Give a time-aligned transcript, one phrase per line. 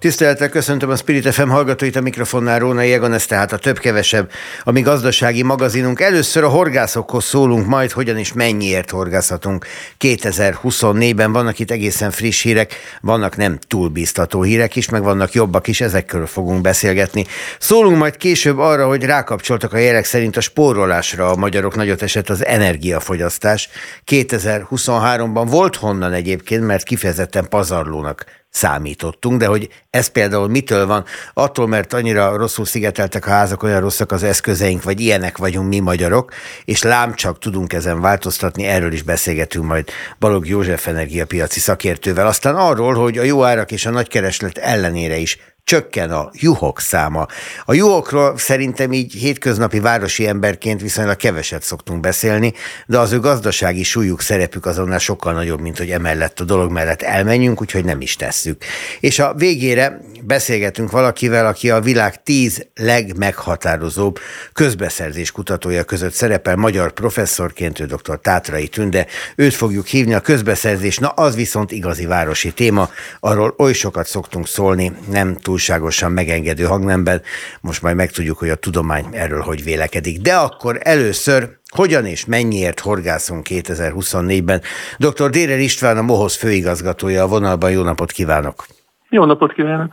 [0.00, 4.30] Tisztelettel köszöntöm a Spirit FM hallgatóit a mikrofonnál Róna Jegon, ez tehát a több-kevesebb,
[4.62, 6.00] ami gazdasági magazinunk.
[6.00, 9.66] Először a horgászokhoz szólunk majd, hogyan és mennyiért horgászhatunk
[9.98, 11.32] 2024-ben.
[11.32, 15.80] Vannak itt egészen friss hírek, vannak nem túl biztató hírek is, meg vannak jobbak is,
[15.80, 17.26] ezekről fogunk beszélgetni.
[17.58, 22.28] Szólunk majd később arra, hogy rákapcsoltak a jelek szerint a spórolásra a magyarok nagyot esett
[22.28, 23.68] az energiafogyasztás.
[24.06, 31.04] 2023-ban volt honnan egyébként, mert kifejezetten pazarlónak számítottunk, de hogy ez például mitől van?
[31.34, 35.78] Attól, mert annyira rosszul szigeteltek a házak, olyan rosszak az eszközeink, vagy ilyenek vagyunk mi
[35.78, 36.32] magyarok,
[36.64, 42.26] és lám csak tudunk ezen változtatni, erről is beszélgetünk majd Balog József energiapiaci szakértővel.
[42.26, 45.38] Aztán arról, hogy a jó árak és a nagy kereslet ellenére is
[45.70, 47.26] csökken a juhok száma.
[47.64, 52.52] A juhokról szerintem így hétköznapi városi emberként viszonylag keveset szoktunk beszélni,
[52.86, 57.02] de az ő gazdasági súlyuk, szerepük azonnal sokkal nagyobb, mint hogy emellett a dolog mellett
[57.02, 58.64] elmenjünk, úgyhogy nem is tesszük.
[59.00, 64.18] És a végére beszélgetünk valakivel, aki a világ tíz legmeghatározóbb
[64.52, 68.20] közbeszerzés kutatója között szerepel, magyar professzorként, ő dr.
[68.20, 69.06] Tátrai Tünde.
[69.36, 74.46] Őt fogjuk hívni a közbeszerzés, na az viszont igazi városi téma, arról oly sokat szoktunk
[74.46, 77.22] szólni, nem túl túlságosan megengedő hangnemben.
[77.60, 80.20] Most majd megtudjuk, hogy a tudomány erről hogy vélekedik.
[80.20, 84.62] De akkor először hogyan és mennyiért horgászunk 2024-ben?
[84.98, 85.30] Dr.
[85.30, 87.70] Dérer István, a MOHOZ főigazgatója a vonalban.
[87.70, 88.66] Jó napot kívánok!
[89.08, 89.92] Jó napot kívánok!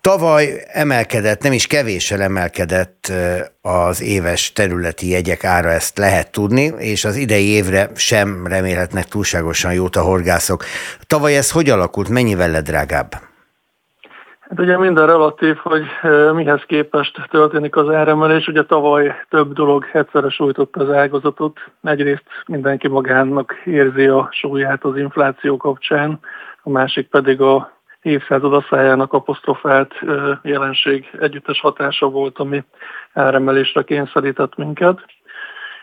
[0.00, 3.12] Tavaly emelkedett, nem is kevéssel emelkedett
[3.60, 9.72] az éves területi jegyek ára, ezt lehet tudni, és az idei évre sem remélhetnek túlságosan
[9.72, 10.64] jót a horgászok.
[11.06, 13.27] Tavaly ez hogy alakult, mennyivel lett drágább?
[14.48, 15.84] Hát ugye minden relatív, hogy
[16.32, 18.46] mihez képest történik az áremelés.
[18.46, 21.58] Ugye tavaly több dolog egyszerre sújtotta az ágazatot.
[21.82, 26.20] Egyrészt mindenki magának érzi a súlyát az infláció kapcsán,
[26.62, 27.72] a másik pedig a
[28.02, 29.94] évszázad asszájának apostrofált
[30.42, 32.64] jelenség együttes hatása volt, ami
[33.12, 35.00] áremelésre kényszerített minket.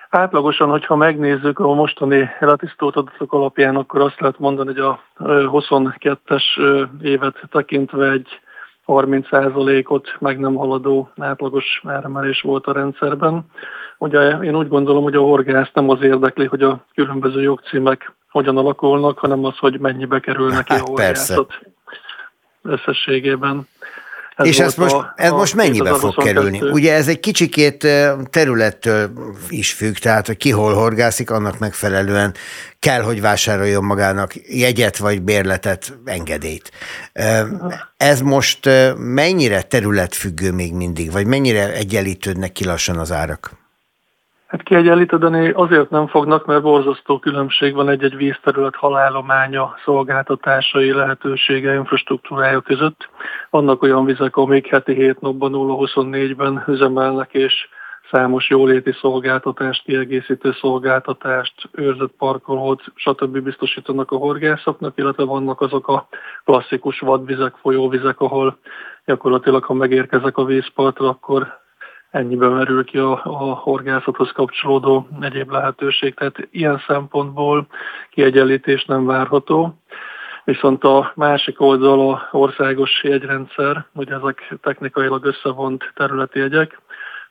[0.09, 6.43] Átlagosan, hogyha megnézzük a mostani ratisztót adatok alapján, akkor azt lehet mondani, hogy a 22-es
[7.01, 8.39] évet tekintve egy
[8.87, 13.45] 30%-ot meg nem haladó átlagos áremelés volt a rendszerben.
[13.97, 18.57] Ugye én úgy gondolom, hogy a horgász nem az érdekli, hogy a különböző jogcímek hogyan
[18.57, 21.59] alakulnak, hanem az, hogy mennyibe kerül neki a horgászat
[22.61, 23.67] összességében.
[24.35, 26.61] Ez és ez most, a, ez a most mennyibe fog kerülni?
[26.61, 27.87] Ugye ez egy kicsikét
[28.29, 29.11] területtől
[29.49, 32.33] is függ, tehát hogy ki hol horgászik, annak megfelelően
[32.79, 36.71] kell, hogy vásároljon magának jegyet vagy bérletet, engedélyt.
[37.97, 43.64] Ez most mennyire területfüggő még mindig, vagy mennyire egyenlítődnek ki lassan az árak?
[44.47, 52.61] Hát kiegyenlítődni azért nem fognak, mert borzasztó különbség van egy-egy vízterület halálománya, szolgáltatásai, lehetősége, infrastruktúrája
[52.61, 53.09] között.
[53.49, 57.67] Vannak olyan vizek, amik heti 7 napban 0-24-ben üzemelnek, és
[58.11, 63.39] számos jóléti szolgáltatást, kiegészítő szolgáltatást, őrzött parkolót, stb.
[63.39, 66.07] biztosítanak a horgászoknak, illetve vannak azok a
[66.43, 68.57] klasszikus vadvizek, folyóvizek, ahol
[69.05, 71.63] gyakorlatilag, ha megérkezek a vízpartra, akkor
[72.15, 76.13] ennyiben merül ki a, a horgászathoz kapcsolódó egyéb lehetőség.
[76.13, 77.67] Tehát ilyen szempontból
[78.09, 79.79] kiegyenlítés nem várható.
[80.43, 86.81] Viszont a másik oldal a országos jegyrendszer, hogy ezek technikailag összevont területi jegyek,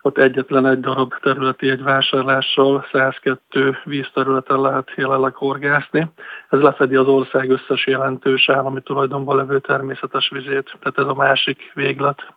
[0.02, 6.06] ott egyetlen egy darab területi egy vásárlással 102 vízterületen lehet jelenleg horgászni.
[6.48, 11.70] Ez lefedi az ország összes jelentős állami tulajdonban levő természetes vizét, tehát ez a másik
[11.74, 12.34] véglet.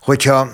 [0.00, 0.48] Hogyha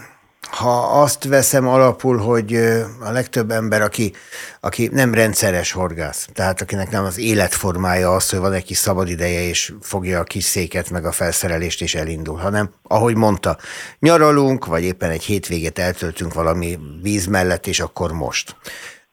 [0.50, 2.54] ha azt veszem alapul, hogy
[3.00, 4.12] a legtöbb ember, aki,
[4.60, 9.42] aki nem rendszeres horgász, tehát akinek nem az életformája az, hogy van egy kis szabadideje,
[9.42, 13.58] és fogja a kis széket, meg a felszerelést, és elindul, hanem, ahogy mondta,
[13.98, 18.56] nyaralunk, vagy éppen egy hétvégét eltöltünk valami víz mellett, és akkor most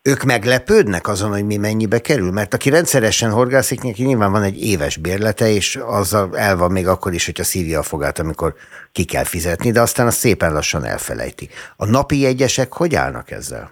[0.02, 2.32] ők meglepődnek azon, hogy mi mennyibe kerül?
[2.32, 6.88] Mert aki rendszeresen horgászik, neki nyilván van egy éves bérlete, és az el van még
[6.88, 8.54] akkor is, hogyha szívja a fogát, amikor
[8.92, 11.50] ki kell fizetni, de aztán azt szépen lassan elfelejti.
[11.78, 13.72] A napi jegyesek hogy állnak ezzel?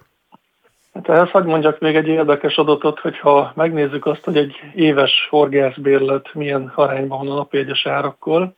[0.94, 6.34] Hát ehhez hogy mondjak még egy érdekes adatot, hogyha megnézzük azt, hogy egy éves horgászbérlet
[6.34, 8.56] milyen arányban van a napi egyes árakkal,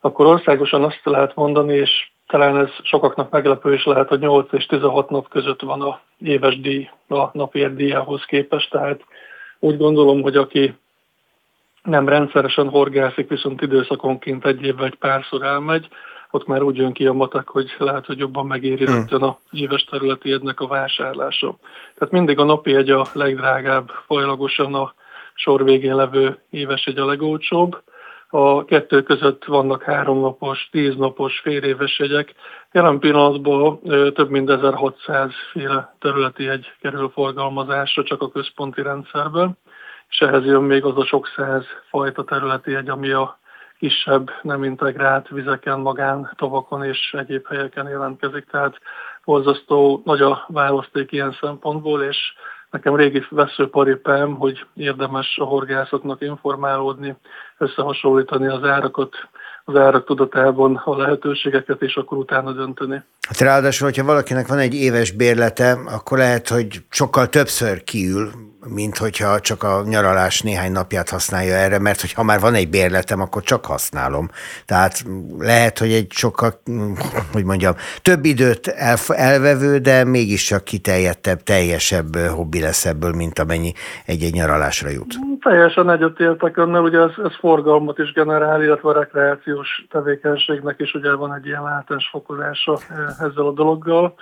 [0.00, 4.66] akkor országosan azt lehet mondani, és talán ez sokaknak meglepő is lehet, hogy 8 és
[4.66, 9.00] 16 nap között van a éves díj a napért díjához képest, tehát
[9.58, 10.74] úgy gondolom, hogy aki
[11.82, 15.88] nem rendszeresen horgászik, viszont időszakonként egy évvel egy párszor elmegy,
[16.30, 19.22] ott már úgy jön ki a matek, hogy lehet, hogy jobban megéri hmm.
[19.22, 21.56] a éves területi egynek a vásárlása.
[21.94, 24.94] Tehát mindig a napi egy a legdrágább, folylagosan a
[25.34, 27.82] sor végén levő éves egy a legolcsóbb.
[28.34, 32.34] A kettő között vannak háromnapos, tíznapos, fél éves jegyek.
[32.72, 33.80] Jelen pillanatban
[34.12, 39.58] több mint 1600 féle területi egy kerül forgalmazásra csak a központi rendszerben,
[40.08, 43.38] és ehhez jön még az a sok száz fajta területi egy, ami a
[43.78, 48.44] kisebb, nem integrált vizeken, magán, tavakon és egyéb helyeken jelentkezik.
[48.44, 48.78] Tehát
[49.24, 52.18] borzasztó nagy a választék ilyen szempontból, és
[52.72, 57.16] nekem régi veszőparipám, hogy érdemes a horgászoknak informálódni,
[57.58, 59.14] összehasonlítani az árakat,
[59.64, 63.02] az árak tudatában a lehetőségeket, és akkor utána dönteni.
[63.28, 68.30] Hát ráadásul, hogyha valakinek van egy éves bérlete, akkor lehet, hogy sokkal többször kiül,
[68.66, 73.20] mint hogyha csak a nyaralás néhány napját használja erre, mert hogyha már van egy bérletem,
[73.20, 74.30] akkor csak használom.
[74.66, 75.04] Tehát
[75.38, 76.60] lehet, hogy egy sokkal,
[77.32, 78.66] hogy mondjam, több időt
[79.08, 83.72] elvevő, de mégiscsak kiteljettebb, teljesebb hobbi lesz ebből, mint amennyi
[84.06, 85.14] egy-egy nyaralásra jut.
[85.40, 91.14] Teljesen egyetértek önnel, ugye ez, ez forgalmat is generál, illetve a rekreációs tevékenységnek is ugye
[91.14, 92.78] van egy ilyen látásfokozása
[93.18, 94.14] ezzel a dologgal.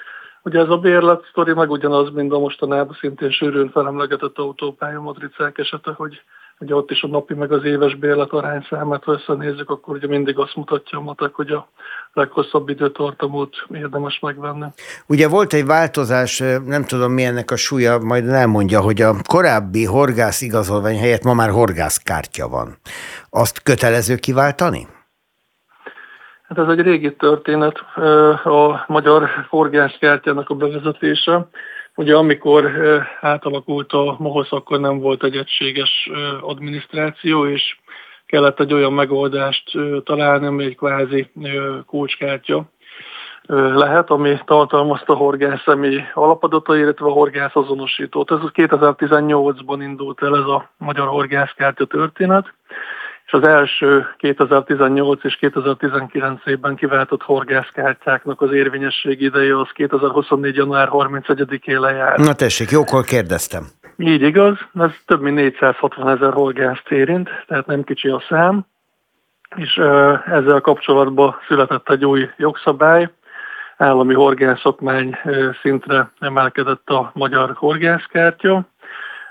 [0.43, 5.59] Ugye ez a bérlet sztori meg ugyanaz, mint a mostanában szintén sűrűn felemlegetett autópálya matricák
[5.59, 6.23] esete, hogy
[6.59, 10.39] ugye ott is a napi meg az éves bérlet arányszámát, ha összenézzük, akkor ugye mindig
[10.39, 11.69] azt mutatja a matek, hogy a
[12.13, 14.67] leghosszabb időtartamot érdemes megvenni.
[15.07, 20.41] Ugye volt egy változás, nem tudom mi a súlya, majd elmondja, hogy a korábbi horgász
[20.41, 22.77] igazolvány helyett ma már horgászkártya van.
[23.31, 24.87] Azt kötelező kiváltani?
[26.51, 27.79] Hát ez egy régi történet,
[28.45, 31.49] a magyar horgászkártyának a bevezetése.
[31.95, 32.71] Ugye amikor
[33.21, 36.11] átalakult a MOHOSZ, akkor nem volt egy egységes
[36.41, 37.79] adminisztráció, és
[38.27, 41.31] kellett egy olyan megoldást találni, ami egy kvázi
[41.87, 42.65] kulcskártya
[43.75, 48.31] lehet, ami tartalmazta horgász személy alapadatai, illetve a horgász azonosítót.
[48.31, 52.55] Ez 2018-ban indult el ez a magyar horgászkártya történet
[53.31, 60.57] és az első 2018 és 2019 évben kiváltott horgászkártyáknak az érvényesség ideje az 2024.
[60.57, 62.19] január 31-én lejár.
[62.19, 63.67] Na tessék, jókor kérdeztem.
[63.97, 68.67] Így igaz, ez több mint 460 ezer horgászt érint, tehát nem kicsi a szám,
[69.57, 69.77] és
[70.27, 73.11] ezzel kapcsolatban született egy új jogszabály,
[73.77, 75.19] állami horgászokmány
[75.63, 78.69] szintre emelkedett a magyar horgászkártya.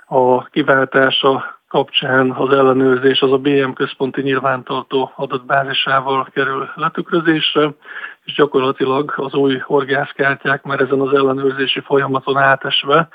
[0.06, 7.70] A kiváltása kapcsán az ellenőrzés az a BM központi nyilvántartó adatbázisával kerül letükrözésre,
[8.26, 13.08] és gyakorlatilag az új horgászkártyák már ezen az ellenőrzési folyamaton átesve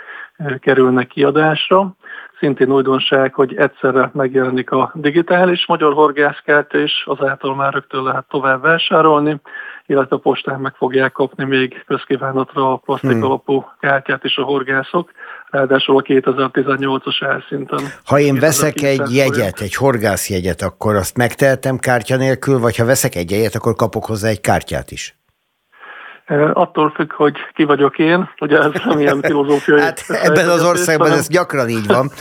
[0.61, 1.97] kerülnek kiadásra.
[2.39, 8.62] Szintén újdonság, hogy egyszerre megjelenik a digitális magyar horgászkártya is, azáltal már rögtön lehet tovább
[8.62, 9.41] vásárolni,
[9.87, 13.23] illetve a postán meg fogják kapni még közkívánatra a plastik hmm.
[13.23, 15.11] alapú kártyát is a horgászok,
[15.55, 17.79] ráadásul a 2018-as elszinten.
[18.05, 23.15] Ha én veszek egy jegyet, egy horgászjegyet, akkor azt megtehetem kártya nélkül, vagy ha veszek
[23.15, 25.17] egy jegyet, akkor kapok hozzá egy kártyát is?
[26.53, 29.81] Attól függ, hogy ki vagyok én, ugye ez nem ilyen filozófiai.
[29.81, 32.11] hát ebben az országban ez gyakran így van.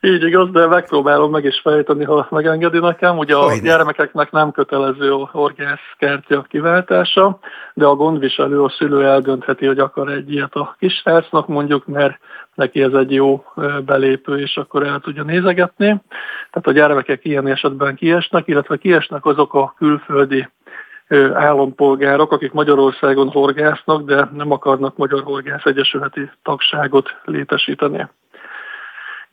[0.00, 3.18] Így igaz, de megpróbálom meg is fejteni, ha megengedi nekem.
[3.18, 7.38] Ugye a gyermekeknek nem kötelező a horgászkertja kiváltása,
[7.74, 12.18] de a gondviselő, a szülő eldöntheti, hogy akar egy ilyet a kisrácnak mondjuk, mert
[12.58, 13.44] neki ez egy jó
[13.84, 15.86] belépő, és akkor el tudja nézegetni.
[16.50, 20.48] Tehát a gyermekek ilyen esetben kiesnek, illetve kiesnek azok a külföldi
[21.32, 28.08] állampolgárok, akik Magyarországon horgásznak, de nem akarnak Magyar Horgász Egyesületi tagságot létesíteni.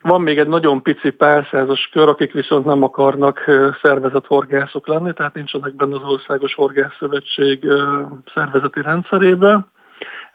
[0.00, 3.44] Van még egy nagyon pici párszázas kör, akik viszont nem akarnak
[3.82, 7.66] szervezett horgászok lenni, tehát nincsenek benne az Országos Horgászszövetség
[8.34, 9.66] szervezeti rendszerében.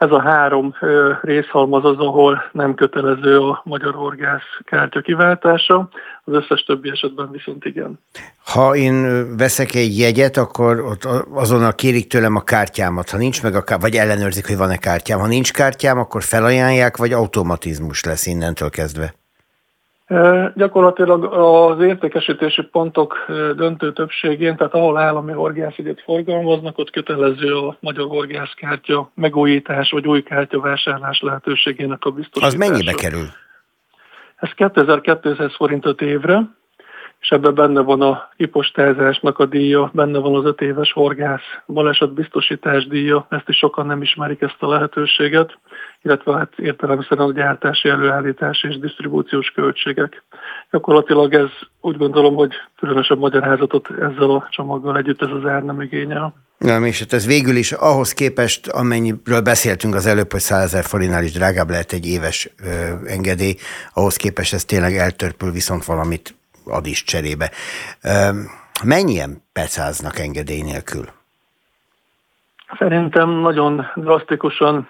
[0.01, 0.75] Ez a három
[1.21, 5.89] részhalmaz az, ahol nem kötelező a magyar horgász kártya kiváltása,
[6.23, 7.99] az összes többi esetben viszont igen.
[8.45, 11.03] Ha én veszek egy jegyet, akkor ott
[11.33, 15.19] azonnal kérik tőlem a kártyámat, ha nincs meg a kártyám, vagy ellenőrzik, hogy van-e kártyám.
[15.19, 19.13] Ha nincs kártyám, akkor felajánlják, vagy automatizmus lesz innentől kezdve?
[20.55, 23.25] Gyakorlatilag az értékesítési pontok
[23.55, 30.23] döntő többségén, tehát ahol állami horgászügyet forgalmaznak, ott kötelező a magyar horgászkártya megújítás vagy új
[30.23, 32.45] kártya vásárlás lehetőségének a biztosítása.
[32.45, 33.25] Az mennyibe kerül?
[34.35, 36.41] Ez 2200 forint 5 évre,
[37.21, 42.87] és ebben benne van a kipostázásnak a díja, benne van az öt éves horgász balesetbiztosítás
[42.87, 45.57] díja, ezt is sokan nem ismerik ezt a lehetőséget,
[46.01, 50.23] illetve hát értelemszerűen a gyártási, előállítási és disztribúciós költségek.
[50.71, 51.49] Gyakorlatilag ez
[51.81, 56.33] úgy gondolom, hogy különösebb magyarázatot ezzel a csomaggal együtt ez az ár nem igényel.
[56.57, 60.83] Na, és hát ez végül is ahhoz képest, amennyiről beszéltünk az előbb, hogy 100 ezer
[60.83, 62.67] forintnál is drágább lehet egy éves ö,
[63.05, 63.55] engedély,
[63.93, 67.51] ahhoz képest ez tényleg eltörpül viszont valamit ad is cserébe.
[68.83, 71.05] Mennyien pecáznak engedély nélkül?
[72.77, 74.89] Szerintem nagyon drasztikusan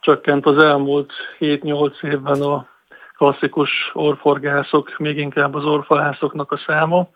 [0.00, 2.68] csökkent az elmúlt 7-8 évben a
[3.16, 7.08] klasszikus orforgászok, még inkább az orfalászoknak a száma.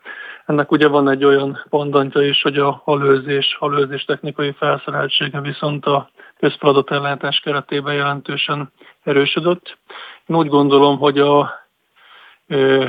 [0.47, 6.11] Ennek ugye van egy olyan pandantja is, hogy a halőzés, halőzés technikai felszereltsége viszont a
[6.39, 8.73] közfeladatellátás keretében jelentősen
[9.03, 9.79] erősödött.
[10.27, 11.64] Én úgy gondolom, hogy a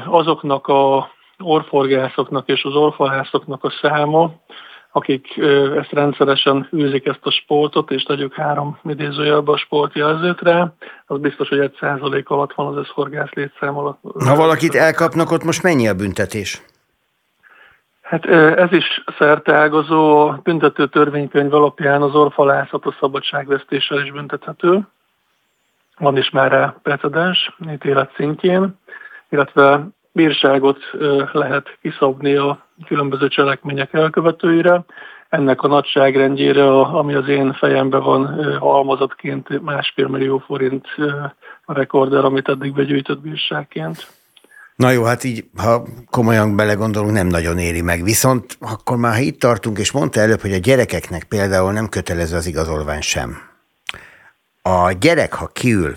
[0.05, 1.09] azoknak a
[1.39, 4.31] orforgászoknak és az orfahászoknak a száma,
[4.91, 5.38] akik
[5.77, 10.74] ezt rendszeresen űzik ezt a sportot, és tegyük három idézőjelbe a sportjelzőt rá,
[11.05, 14.00] az biztos, hogy egy százalék alatt van az összhorgász létszám alatt.
[14.25, 16.62] Ha valakit elkapnak, ott most mennyi a büntetés?
[18.01, 24.88] Hát ez is szerteágazó, a büntető törvénykönyv alapján az orfalászat a szabadságvesztéssel is büntethető.
[25.97, 28.79] Van is már rá precedens ítélet szintjén
[29.35, 30.77] illetve bírságot
[31.31, 34.85] lehet kiszabni a különböző cselekmények elkövetőire.
[35.29, 40.85] Ennek a nagyságrendjére, ami az én fejemben van halmazatként másfél millió forint
[41.65, 44.07] a rekorder, amit eddig begyűjtött bírságként.
[44.75, 48.03] Na jó, hát így, ha komolyan belegondolunk, nem nagyon éri meg.
[48.03, 52.35] Viszont akkor már, ha itt tartunk, és mondta előbb, hogy a gyerekeknek például nem kötelező
[52.35, 53.37] az igazolvány sem.
[54.61, 55.95] A gyerek, ha kiül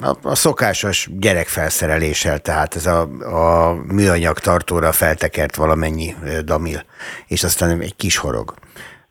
[0.00, 6.84] a, a szokásos gyerekfelszereléssel, tehát ez a, a műanyag tartóra feltekert valamennyi damil,
[7.26, 8.54] és aztán egy kis horog.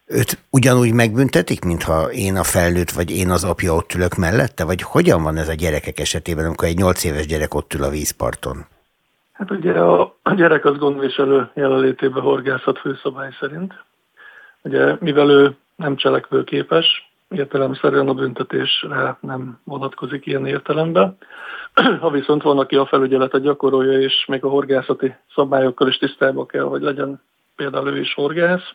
[0.05, 4.65] Őt ugyanúgy megbüntetik, mintha én a felnőtt, vagy én az apja ott ülök mellette?
[4.65, 7.89] Vagy hogyan van ez a gyerekek esetében, amikor egy nyolc éves gyerek ott ül a
[7.89, 8.65] vízparton?
[9.31, 13.73] Hát ugye a, a gyerek az gondviselő jelenlétében horgászat főszabály szerint.
[14.61, 21.17] Ugye mivel ő nem cselekvőképes, értelemszerűen a büntetésre nem vonatkozik ilyen értelemben.
[22.01, 26.63] Ha viszont van, aki a felügyeletet gyakorolja, és még a horgászati szabályokkal is tisztában kell,
[26.63, 27.21] hogy legyen
[27.55, 28.73] például ő is horgász,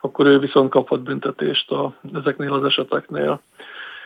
[0.00, 3.40] akkor ő viszont kaphat büntetést a, ezeknél az eseteknél.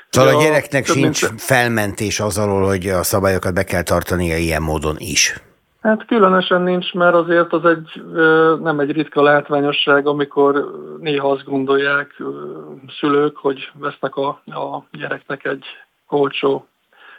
[0.09, 4.97] Szóval a, gyereknek sincs felmentés az alól, hogy a szabályokat be kell tartania ilyen módon
[4.99, 5.35] is.
[5.80, 8.02] Hát különösen nincs, mert azért az egy
[8.60, 12.22] nem egy ritka látványosság, amikor néha azt gondolják
[12.99, 15.64] szülők, hogy vesznek a, a gyereknek egy
[16.08, 16.66] olcsó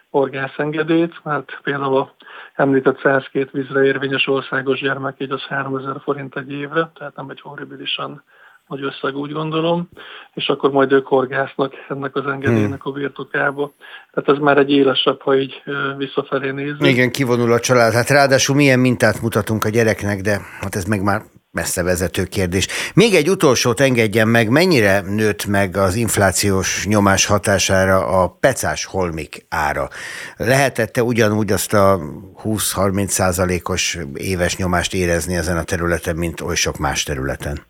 [0.10, 2.14] orgászengedélyt, mert például a
[2.54, 7.42] említett 102 vízre érvényes országos gyermek, így az 3000 forint egy évre, tehát nem egy
[7.42, 8.24] horribilisan
[8.72, 9.90] nagy összeg, úgy gondolom,
[10.34, 13.72] és akkor majd ők horgásznak ennek az engedélynek a birtokába.
[14.14, 15.64] Tehát ez már egy élesebb, ha így
[15.98, 16.86] visszafelé nézzük.
[16.86, 17.94] Igen, kivonul a család.
[17.94, 22.68] Hát ráadásul milyen mintát mutatunk a gyereknek, de hát ez meg már messze vezető kérdés.
[22.94, 29.46] Még egy utolsót engedjen meg, mennyire nőtt meg az inflációs nyomás hatására a pecás holmik
[29.50, 29.90] ára?
[30.38, 32.00] Lehetette ugyanúgy azt a
[32.44, 37.70] 20-30 százalékos éves nyomást érezni ezen a területen, mint oly sok más területen?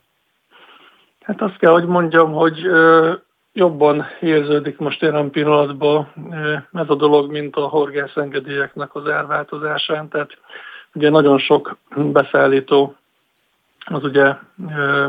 [1.21, 2.69] Hát azt kell, hogy mondjam, hogy
[3.53, 6.11] jobban érződik most jelen pillanatban
[6.73, 10.07] ez a dolog, mint a horgászengedélyeknek az elváltozásán.
[10.07, 10.37] Tehát
[10.93, 12.95] ugye nagyon sok beszállító
[13.85, 14.35] az ugye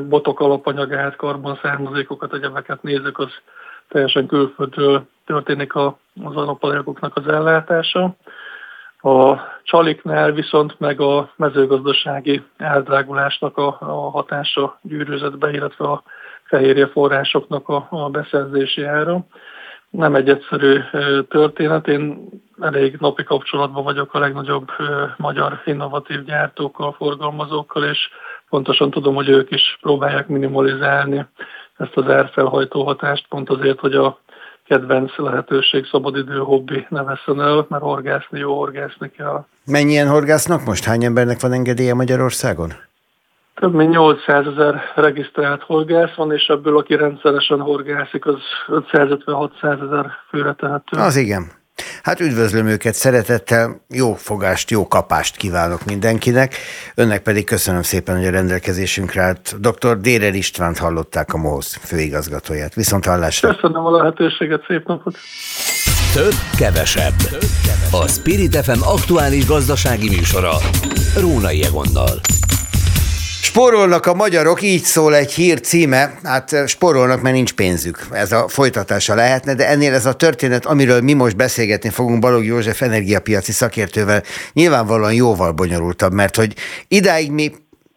[0.09, 3.31] botok alapanyagát, karbonszármazékokat, egyebeket nézzük, az
[3.89, 8.15] teljesen külföldről történik az alapanyagoknak az ellátása.
[9.03, 16.03] A csaliknál viszont meg a mezőgazdasági eldrágulásnak a, a hatása gyűrűzött be, illetve a
[16.45, 19.27] fehérje forrásoknak a, a beszerzési ára.
[19.91, 20.81] Nem egy egyszerű
[21.29, 21.89] történet.
[21.89, 22.29] Én
[22.61, 24.69] elég napi kapcsolatban vagyok a legnagyobb
[25.17, 28.09] magyar innovatív gyártókkal, forgalmazókkal, és
[28.49, 31.27] pontosan tudom, hogy ők is próbálják minimalizálni
[31.77, 34.19] ezt az árfelhajtó hatást, pont azért, hogy a
[34.73, 39.45] kedvenc lehetőség, szabadidő, hobbi ne veszen el, mert horgászni jó, horgászni kell.
[39.65, 40.85] Mennyien horgásznak most?
[40.85, 42.73] Hány embernek van engedélye Magyarországon?
[43.55, 50.11] Több mint 800 ezer regisztrált horgász van, és ebből, aki rendszeresen horgászik, az 550-600 ezer
[50.29, 50.99] főre tehető.
[50.99, 51.51] Az igen.
[52.03, 56.57] Hát üdvözlöm őket szeretettel, jó fogást, jó kapást kívánok mindenkinek.
[56.95, 59.61] Önnek pedig köszönöm szépen, hogy a rendelkezésünkre állt.
[59.61, 60.01] Dr.
[60.01, 62.75] Dérer Istvánt hallották a MOHOZ főigazgatóját.
[62.75, 63.55] Viszont hallásra.
[63.55, 65.17] Köszönöm a lehetőséget, szép napot!
[66.15, 67.15] Több, kevesebb.
[67.91, 70.53] A Spirit FM aktuális gazdasági műsora.
[71.21, 72.21] Rónai Egonnal.
[73.53, 78.07] Sporolnak a magyarok, így szól egy hír címe, hát sporolnak, mert nincs pénzük.
[78.13, 82.45] Ez a folytatása lehetne, de ennél ez a történet, amiről mi most beszélgetni fogunk Balog
[82.45, 86.55] József energiapiaci szakértővel, nyilvánvalóan jóval bonyolultabb, mert hogy
[86.89, 87.53] idáig mi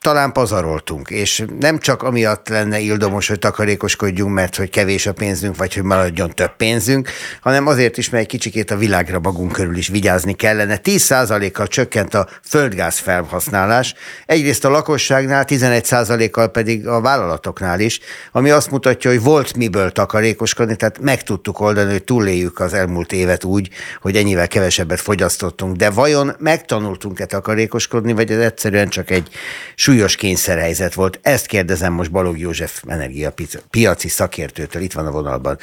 [0.06, 5.58] talán pazaroltunk, és nem csak amiatt lenne ildomos, hogy takarékoskodjunk, mert hogy kevés a pénzünk,
[5.58, 7.10] vagy hogy maradjon több pénzünk,
[7.42, 10.80] hanem azért is, mert egy kicsikét a világra magunk körül is vigyázni kellene.
[10.84, 13.94] 10%-kal csökkent a földgáz felhasználás,
[14.26, 18.00] egyrészt a lakosságnál, 11%-kal pedig a vállalatoknál is,
[18.32, 23.12] ami azt mutatja, hogy volt miből takarékoskodni, tehát meg tudtuk oldani, hogy túléljük az elmúlt
[23.12, 23.70] évet úgy,
[24.02, 25.76] hogy ennyivel kevesebbet fogyasztottunk.
[25.76, 29.28] De vajon megtanultunk-e takarékoskodni, vagy ez egyszerűen csak egy
[29.76, 31.20] súly súlyos kényszerhelyzet volt.
[31.22, 34.82] Ezt kérdezem most Balog József energiapiaci szakértőtől.
[34.82, 35.56] Itt van a vonalban.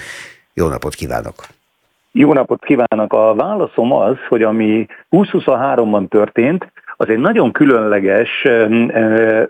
[0.54, 1.34] Jó napot kívánok!
[2.12, 3.12] Jó napot kívánok!
[3.12, 8.46] A válaszom az, hogy ami 2023-ban történt, az egy nagyon különleges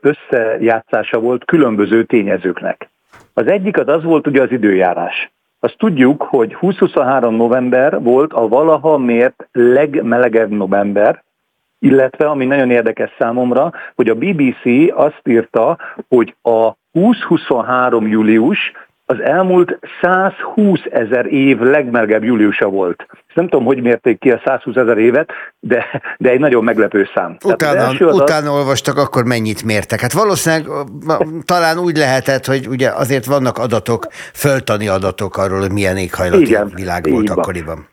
[0.01, 2.89] összejátszása volt különböző tényezőknek.
[3.33, 5.31] Az egyik az az volt ugye az időjárás.
[5.61, 11.23] Azt tudjuk, hogy 2023 november volt a valaha mért legmelegebb november,
[11.83, 18.59] illetve ami nagyon érdekes számomra, hogy a BBC azt írta, hogy a 2023 július
[19.07, 23.07] az elmúlt 120 ezer év legmelegebb júliusa volt.
[23.11, 25.85] Ezt nem tudom, hogy mérték ki a 120 ezer évet, de,
[26.19, 27.37] de egy nagyon meglepő szám.
[27.45, 30.01] Utána, az utána olvastak, akkor mennyit mértek?
[30.01, 30.67] Hát valószínűleg
[31.45, 36.73] talán úgy lehetett, hogy ugye azért vannak adatok, föltani adatok arról, hogy milyen éghajlati Igen,
[36.75, 37.92] világ volt akkoriban.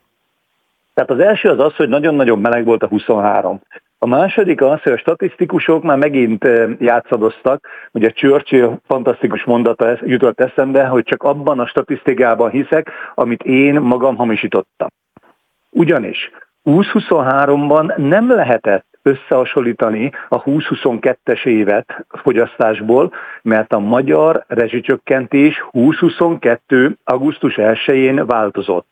[0.99, 3.61] Tehát az első az az, hogy nagyon-nagyon meleg volt a 23.
[3.97, 10.39] A második az, hogy a statisztikusok már megint eh, játszadoztak, ugye Churchill fantasztikus mondata jutott
[10.39, 14.87] eszembe, hogy csak abban a statisztikában hiszek, amit én magam hamisítottam.
[15.69, 16.31] Ugyanis
[16.65, 26.97] 2023-ban nem lehetett összehasonlítani a 2022-es évet fogyasztásból, mert a magyar rezsicsökkentés 2022.
[27.03, 28.87] augusztus 1-én változott.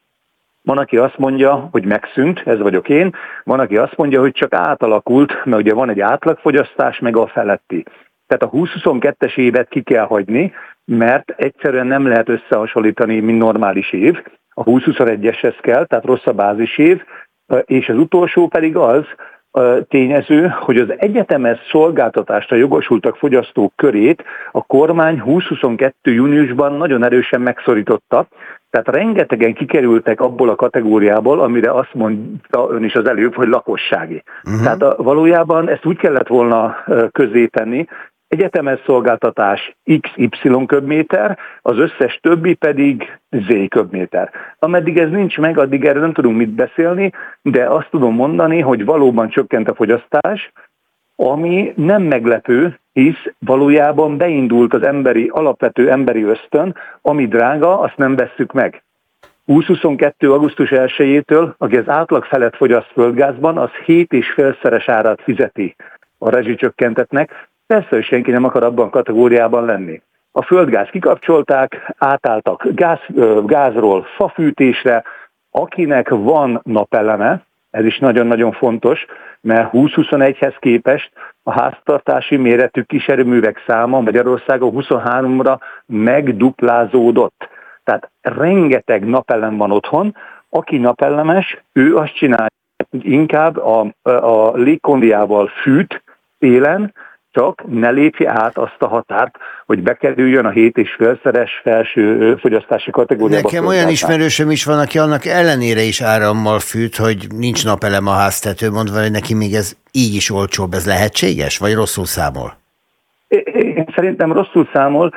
[0.68, 4.54] Van, aki azt mondja, hogy megszűnt, ez vagyok én, van, aki azt mondja, hogy csak
[4.54, 7.84] átalakult, mert ugye van egy átlagfogyasztás, meg a feletti.
[8.28, 10.54] Tehát a 2022-es évet ki kell hagyni,
[10.86, 14.24] mert egyszerűen nem lehet összehasonlítani, mint normális év.
[14.50, 17.04] A 2021-eshez kell, tehát rossz a bázis év,
[17.66, 19.06] és az utolsó pedig az,
[19.88, 26.14] tényező, hogy az egyetemes szolgáltatásra jogosultak fogyasztók körét a kormány 2022.
[26.14, 28.28] júniusban nagyon erősen megszorította,
[28.70, 34.24] tehát rengetegen kikerültek abból a kategóriából, amire azt mondta ön is az előbb, hogy lakossági.
[34.44, 34.64] Uh-huh.
[34.64, 36.76] Tehát a, valójában ezt úgy kellett volna
[37.50, 37.86] tenni,
[38.28, 44.32] egyetemes szolgáltatás XY köbméter, az összes többi pedig Z köbméter.
[44.60, 48.86] Ameddig ez nincs meg, addig erről nem tudunk mit beszélni, de azt tudom mondani, hogy
[48.86, 50.52] valóban csökkent a fogyasztás,
[51.20, 58.16] ami nem meglepő, hisz valójában beindult az emberi, alapvető emberi ösztön, ami drága, azt nem
[58.16, 58.84] vesszük meg.
[59.46, 60.32] 2022.
[60.32, 65.76] augusztus 1-től, aki az átlag felett fogyaszt földgázban, az 7,5-szeres árát fizeti
[66.18, 67.48] a rezsicsökkentetnek.
[67.68, 70.02] Persze, hogy senki nem akar abban kategóriában lenni.
[70.32, 73.00] A földgáz kikapcsolták, átálltak gáz,
[73.46, 75.04] gázról fafűtésre,
[75.52, 77.42] akinek van napeleme,
[77.78, 79.06] ez is nagyon-nagyon fontos,
[79.42, 81.12] mert 2021-hez képest
[81.44, 87.50] a háztartási méretű kiserőművek száma Magyarországon 23-ra megduplázódott.
[87.84, 90.16] Tehát rengeteg napelem van otthon,
[90.50, 92.48] aki napellemes, ő azt csinálja,
[92.90, 96.04] hogy inkább a, a légkondiával fűt
[96.40, 96.94] télen,
[97.38, 103.50] csak ne lépje át azt a határt, hogy bekerüljön a 7,5-szeres felső fogyasztási kategóriába.
[103.50, 108.12] Nekem olyan ismerősöm is van, aki annak ellenére is árammal fűt, hogy nincs napelem a
[108.12, 112.58] háztető, mondva, hogy neki még ez így is olcsóbb, ez lehetséges, vagy rosszul számol?
[113.54, 115.14] Én szerintem rosszul számol,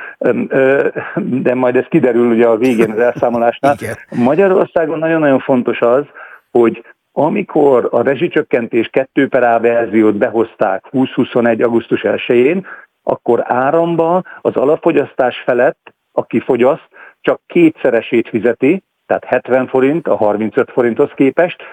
[1.15, 3.75] de majd ez kiderül ugye a végén az elszámolásnál.
[4.09, 6.03] Magyarországon nagyon-nagyon fontos az,
[6.51, 11.61] hogy amikor a rezsicsökkentés 2 per A verziót behozták 2021.
[11.61, 12.65] augusztus 1-én,
[13.03, 16.87] akkor áramba az alapfogyasztás felett, aki fogyaszt,
[17.21, 21.63] csak kétszeresét fizeti, tehát 70 forint a 35 forinthoz képest,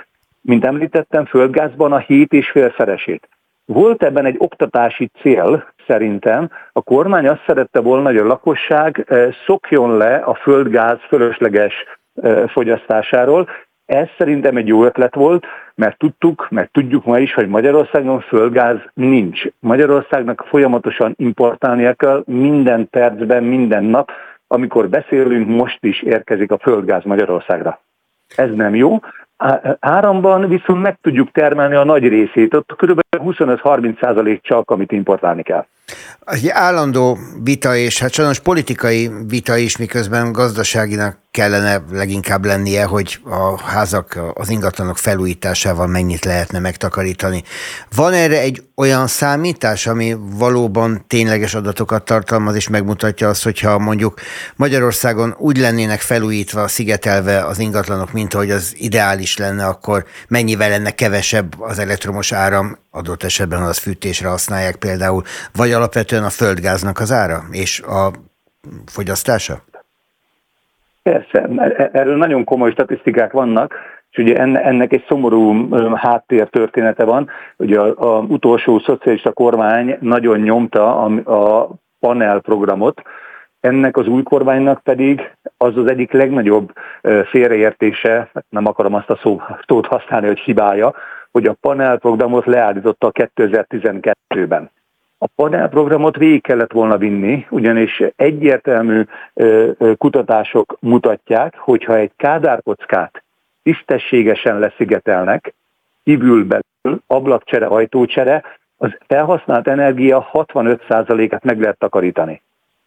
[0.40, 3.28] mint említettem, földgázban a 7,5 szeresét.
[3.64, 6.50] Volt ebben egy oktatási cél, szerintem.
[6.72, 11.74] A kormány azt szerette volna, hogy a lakosság eh, szokjon le a földgáz fölösleges
[12.14, 13.48] eh, fogyasztásáról,
[13.88, 18.76] ez szerintem egy jó ötlet volt, mert tudtuk, mert tudjuk ma is, hogy Magyarországon földgáz
[18.94, 19.42] nincs.
[19.58, 24.10] Magyarországnak folyamatosan importálnia kell minden percben, minden nap,
[24.46, 27.80] amikor beszélünk, most is érkezik a földgáz Magyarországra.
[28.36, 28.98] Ez nem jó.
[29.80, 33.00] Áramban viszont meg tudjuk termelni a nagy részét, ott kb.
[33.10, 35.66] 25-30 százalék csak, amit importálni kell.
[36.24, 43.20] Egy állandó vita, és hát sajnos politikai vita is, miközben gazdaságinak kellene leginkább lennie, hogy
[43.24, 47.42] a házak, az ingatlanok felújításával mennyit lehetne megtakarítani.
[47.94, 54.20] Van erre egy olyan számítás, ami valóban tényleges adatokat tartalmaz, és megmutatja azt, hogyha mondjuk
[54.56, 60.90] Magyarországon úgy lennének felújítva, szigetelve az ingatlanok, mint ahogy az ideális lenne, akkor mennyivel lenne
[60.90, 65.22] kevesebb az elektromos áram, adott esetben az fűtésre használják például,
[65.52, 68.10] vagy alapvetően a földgáznak az ára és a
[68.86, 69.54] fogyasztása?
[71.02, 73.74] Persze, e- erről nagyon komoly statisztikák vannak,
[74.10, 77.28] és ugye ennek egy szomorú háttér története van.
[77.56, 81.68] Ugye az utolsó szocialista kormány nagyon nyomta a,
[82.00, 83.02] panel programot,
[83.60, 86.72] ennek az új kormánynak pedig az az egyik legnagyobb
[87.30, 89.18] félreértése, nem akarom azt a
[89.66, 90.94] szót használni, hogy hibája,
[91.30, 94.70] hogy a panelprogramot leállította 2012-ben.
[95.18, 99.04] A panelprogramot végig kellett volna vinni, ugyanis egyértelmű
[99.96, 103.22] kutatások mutatják, hogyha egy kádárkockát
[103.62, 105.54] tisztességesen leszigetelnek,
[106.04, 108.42] kívül belül, ablakcsere, ajtócsere,
[108.76, 112.42] az felhasznált energia 65%-át meg lehet takarítani.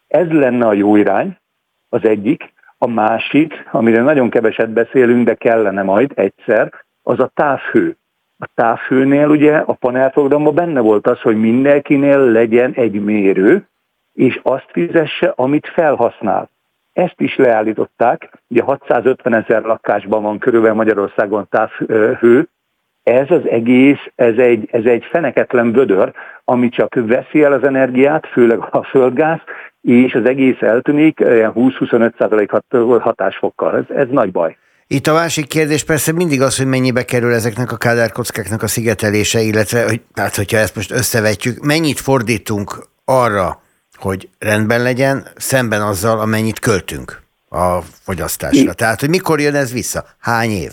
[0.08, 1.36] Ez lenne a jó irány,
[1.88, 2.52] az egyik.
[2.78, 7.96] A másik, amire nagyon keveset beszélünk, de kellene majd egyszer, az a távhő.
[8.42, 13.66] A távhőnél ugye a panelprogramban benne volt az, hogy mindenkinél legyen egy mérő,
[14.12, 16.50] és azt fizesse, amit felhasznál.
[16.92, 22.48] Ezt is leállították, ugye 650 ezer lakásban van körülbelül Magyarországon távhő,
[23.02, 26.12] ez az egész, ez egy, ez egy feneketlen vödör,
[26.44, 29.40] ami csak veszi el az energiát, főleg a földgáz,
[29.80, 33.76] és az egész eltűnik 20-25% hatásfokkal.
[33.76, 34.56] Ez, ez nagy baj.
[34.86, 39.40] Itt a másik kérdés persze mindig az, hogy mennyibe kerül ezeknek a kádárkockáknak a szigetelése,
[39.40, 43.60] illetve, hogy, hát hogyha ezt most összevetjük, mennyit fordítunk arra,
[43.96, 48.72] hogy rendben legyen, szemben azzal, amennyit költünk a fogyasztásra.
[48.72, 50.04] Tehát, hogy mikor jön ez vissza?
[50.20, 50.72] Hány év?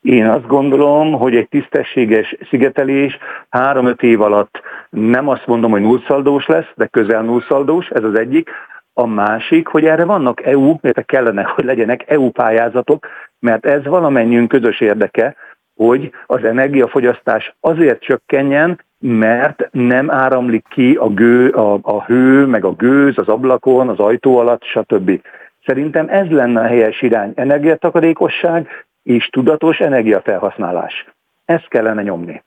[0.00, 6.46] Én azt gondolom, hogy egy tisztességes szigetelés három-öt év alatt nem azt mondom, hogy nullszaldós
[6.46, 8.50] lesz, de közel nullszaldós, ez az egyik.
[8.96, 13.06] A másik, hogy erre vannak EU, illetve kellene, hogy legyenek EU pályázatok,
[13.38, 15.36] mert ez valamennyünk közös érdeke,
[15.74, 22.64] hogy az energiafogyasztás azért csökkenjen, mert nem áramlik ki a, gő, a, a hő, meg
[22.64, 25.20] a gőz az ablakon, az ajtó alatt, stb.
[25.66, 27.32] Szerintem ez lenne a helyes irány.
[27.34, 28.68] Energiatakarékosság
[29.02, 31.06] és tudatos energiafelhasználás.
[31.44, 32.42] Ezt kellene nyomni.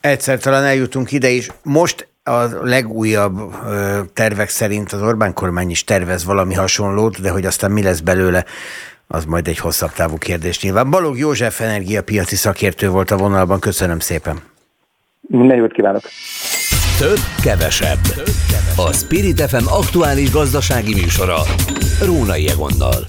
[0.00, 1.50] Egyszer talán eljutunk ide is.
[1.62, 3.54] Most a legújabb
[4.12, 8.44] tervek szerint az Orbán kormány is tervez valami hasonlót, de hogy aztán mi lesz belőle,
[9.06, 10.90] az majd egy hosszabb távú kérdés nyilván.
[10.90, 14.40] Balog József energiapiaci szakértő volt a vonalban, köszönöm szépen.
[15.20, 16.02] Minden jót kívánok!
[16.98, 17.98] Több, kevesebb.
[18.76, 21.36] A Spirit FM aktuális gazdasági műsora.
[22.04, 23.04] Rónai Egonnal.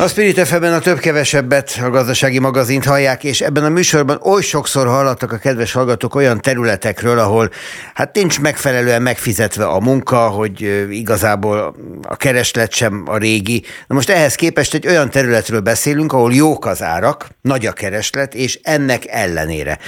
[0.00, 4.86] A Spirit fm a több-kevesebbet a gazdasági magazint hallják, és ebben a műsorban oly sokszor
[4.86, 7.50] hallottak a kedves hallgatók olyan területekről, ahol
[7.94, 13.62] hát nincs megfelelően megfizetve a munka, hogy igazából a kereslet sem a régi.
[13.86, 18.34] Na most ehhez képest egy olyan területről beszélünk, ahol jók az árak, nagy a kereslet,
[18.34, 19.78] és ennek ellenére.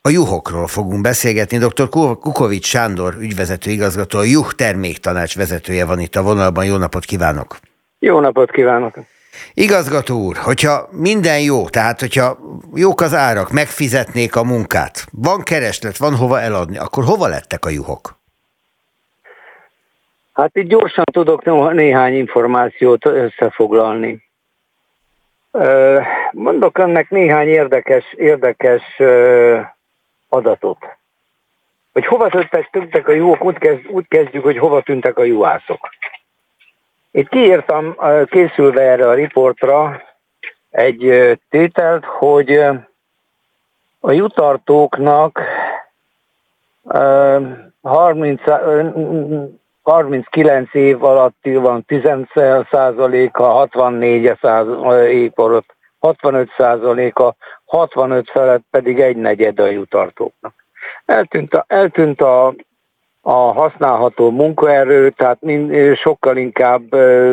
[0.00, 1.58] A juhokról fogunk beszélgetni.
[1.58, 1.88] Dr.
[1.88, 6.64] Kukovics Sándor, ügyvezető igazgató, a Juh terméktanács vezetője van itt a vonalban.
[6.64, 7.58] Jó napot kívánok!
[7.98, 8.94] Jó napot kívánok!
[9.54, 12.38] Igazgató úr, hogyha minden jó, tehát hogyha
[12.74, 17.68] jók az árak, megfizetnék a munkát, van kereslet, van hova eladni, akkor hova lettek a
[17.68, 18.20] juhok?
[20.32, 24.22] Hát itt gyorsan tudok néhány információt összefoglalni.
[26.32, 28.82] Mondok önnek néhány érdekes, érdekes
[30.28, 30.78] adatot.
[31.92, 32.28] Hogy hova
[32.70, 35.88] tűntek a juhok, úgy, kezd, kezdjük, hogy hova tűntek a juhászok.
[37.14, 40.02] Itt kiírtam, készülve erre a riportra
[40.70, 42.52] egy tételt, hogy
[44.00, 45.40] a jutartóknak
[47.82, 48.42] 30,
[49.82, 54.32] 39 év alatt van 10% a 64
[55.08, 60.54] év alatt 65% a 65 felett pedig egy negyed a jutartóknak.
[61.04, 62.54] Eltűnt a, eltűnt a
[63.24, 65.38] a használható munkaerő, tehát
[65.94, 66.82] sokkal inkább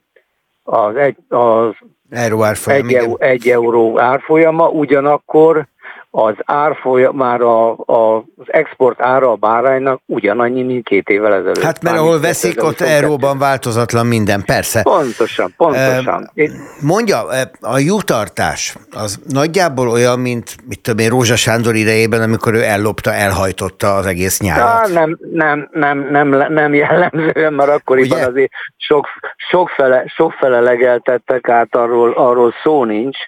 [0.63, 1.75] az, egy, az
[2.11, 5.67] Euró árfolyam, egy, egy euró árfolyama, ugyanakkor
[6.15, 11.63] az árfolyam, már a, a, az export ára a báránynak ugyanannyi, mint két évvel ezelőtt.
[11.63, 14.83] Hát mert ahol veszik, ott euróban változatlan minden, persze.
[14.83, 16.31] Pontosan, pontosan.
[16.35, 17.19] E, mondja,
[17.61, 23.13] a jutartás az nagyjából olyan, mint mit tudom én, Rózsa Sándor idejében, amikor ő ellopta,
[23.13, 24.89] elhajtotta az egész nyárat.
[24.89, 28.27] Ja, nem, nem, nem, nem, nem jellemző, mert akkoriban Ugye?
[28.27, 33.19] azért sok, sokfele, sokfele legeltettek át, arról, arról szó nincs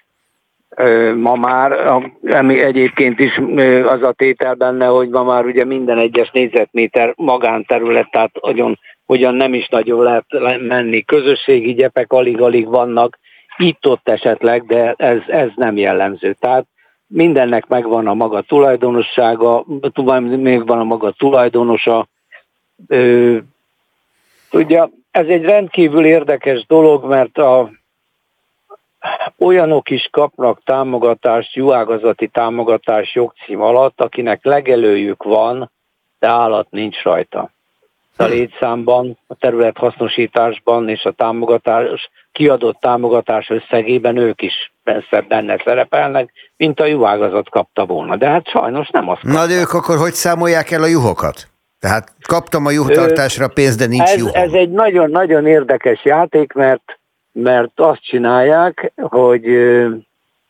[1.15, 1.71] ma már,
[2.23, 3.41] ami egyébként is
[3.85, 9.35] az a tétel benne, hogy ma már ugye minden egyes négyzetméter magánterület, tehát hogyan, hogyan
[9.35, 10.25] nem is nagyon lehet
[10.59, 11.01] menni.
[11.01, 13.19] Közösségi gyepek alig-alig vannak,
[13.57, 16.35] itt-ott esetleg, de ez, ez nem jellemző.
[16.39, 16.65] Tehát
[17.07, 19.65] mindennek megvan a maga tulajdonossága,
[20.27, 22.07] még van a maga tulajdonosa.
[24.51, 27.71] ugye ez egy rendkívül érdekes dolog, mert a
[29.39, 35.71] olyanok is kapnak támogatást, juhágazati támogatás jogcím alatt, akinek legelőjük van,
[36.19, 37.49] de állat nincs rajta.
[38.17, 44.71] A létszámban, a terület hasznosításban és a támogatás, kiadott támogatás összegében ők is
[45.27, 48.15] benne szerepelnek, mint a juhágazat kapta volna.
[48.15, 49.39] De hát sajnos nem azt kapta.
[49.39, 51.47] Na de ők akkor hogy számolják el a juhokat?
[51.79, 54.33] Tehát kaptam a juhtartásra pénzt, de nincs ez, juhom.
[54.35, 56.99] Ez egy nagyon-nagyon érdekes játék, mert
[57.35, 59.45] mert azt csinálják, hogy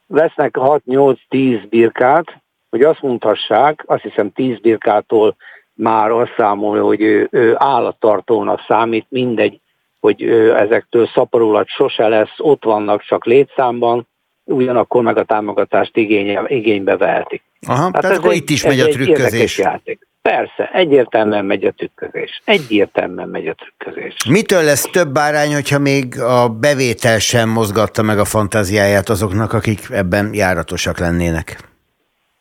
[0.08, 5.36] vesznek 6-8-10 birkát, hogy azt mondhassák, azt hiszem 10 birkától
[5.74, 9.60] már azt számolja, hogy ő, ő állattartónak számít, mindegy,
[10.00, 10.24] hogy
[10.56, 14.08] ezektől szaporulat sose lesz, ott vannak csak létszámban,
[14.44, 17.44] ugyanakkor meg a támogatást igénye, igénybe vehetik.
[17.68, 19.58] Aha, tehát, tehát akkor egy, itt is megy a trükközés.
[19.58, 20.05] Játék.
[20.32, 22.42] Persze, egyértelműen megy a trükközés.
[22.46, 24.16] Egyértelműen megy a trükközés.
[24.30, 29.80] Mitől lesz több bárány, hogyha még a bevétel sem mozgatta meg a fantáziáját azoknak, akik
[29.92, 31.58] ebben járatosak lennének?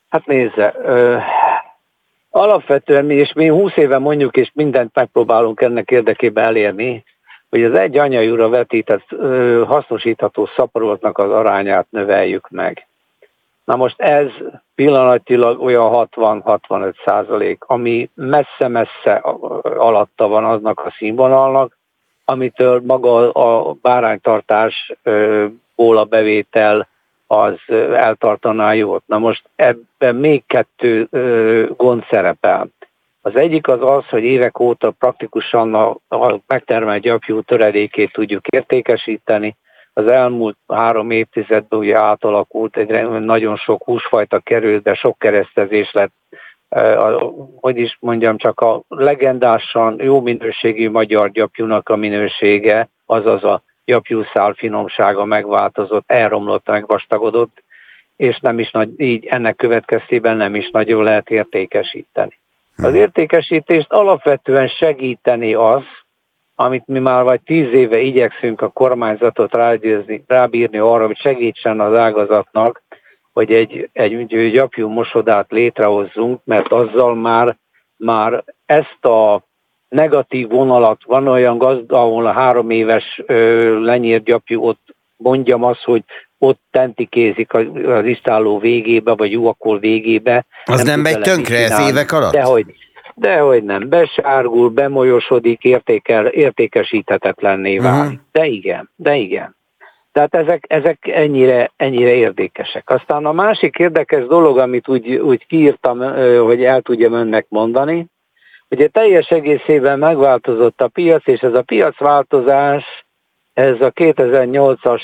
[0.09, 1.17] Hát nézze, ö,
[2.31, 7.05] alapvetően mi, és mi 20 éve mondjuk, és mindent megpróbálunk ennek érdekében elérni,
[7.51, 12.87] hogy az egy anyajúra vetített ö, hasznosítható szaporulatnak az arányát növeljük meg.
[13.65, 14.27] Na most ez
[14.75, 19.15] pillanatilag olyan 60-65 százalék, ami messze-messze
[19.63, 21.79] alatta van aznak a színvonalnak,
[22.25, 26.89] amitől maga a báránytartásból a bevétel
[27.27, 27.55] az
[27.93, 29.03] eltartaná jót.
[29.07, 31.09] Na most ebben még kettő
[31.77, 32.69] gond szerepel.
[33.21, 39.57] Az egyik az az, hogy évek óta praktikusan a, a megtermelt gyapjú töredékét tudjuk értékesíteni,
[39.95, 46.13] az elmúlt három évtizedben ugye átalakult, egy nagyon sok húsfajta került, de sok keresztezés lett,
[47.61, 54.53] hogy is mondjam, csak a legendásan jó minőségű magyar gyapjúnak a minősége, azaz a gyapjúszál
[54.53, 57.63] finomsága megváltozott, elromlott, megvastagodott,
[58.17, 62.39] és nem is nagy, így ennek következtében nem is nagyon lehet értékesíteni.
[62.77, 62.95] Az hmm.
[62.95, 65.83] értékesítést alapvetően segíteni az,
[66.55, 71.95] amit mi már vagy tíz éve igyekszünk a kormányzatot rágyőzni, rábírni arra, hogy segítsen az
[71.95, 72.83] ágazatnak,
[73.33, 77.57] hogy egy, egy gyapjú mosodát létrehozzunk, mert azzal már,
[77.97, 79.43] már ezt a
[79.89, 85.83] negatív vonalat, van olyan gazda, ahol a három éves ö, lenyírt gyapjú, ott mondjam azt,
[85.83, 86.05] hogy
[86.39, 90.47] ott tentikézik az isztáló végébe, vagy juhakol végébe.
[90.65, 92.33] Az nem, nem megy tönkre ez évek alatt?
[92.33, 92.67] Dehogy,
[93.15, 98.05] Dehogy nem, besárgul, bemolyosodik, értékel, értékesíthetetlenné válik.
[98.05, 98.21] Uh-huh.
[98.33, 99.57] De igen, de igen.
[100.13, 102.91] Tehát ezek, ezek ennyire, ennyire érdekesek.
[102.91, 105.99] Aztán a másik érdekes dolog, amit úgy, úgy kiírtam,
[106.39, 108.07] hogy el tudjam önnek mondani,
[108.75, 113.05] Ugye teljes egészében megváltozott a piac, és ez a piacváltozás,
[113.53, 115.03] ez a 2008-as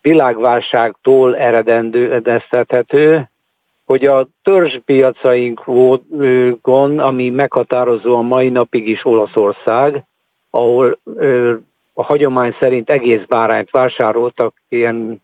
[0.00, 3.30] világválságtól eredendőztethető,
[3.84, 10.04] hogy a törzspiacainkon, ami meghatározó a mai napig is Olaszország,
[10.50, 10.98] ahol
[11.92, 15.22] a hagyomány szerint egész bárányt vásároltak, ilyen